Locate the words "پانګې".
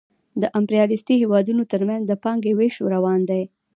2.23-2.51